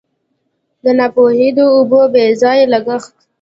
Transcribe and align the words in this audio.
دا 0.83 0.91
ناپوهي 0.99 1.49
د 1.57 1.59
اوبو 1.75 2.01
د 2.09 2.11
بې 2.13 2.25
ځایه 2.41 2.65
لګښت. 2.73 3.15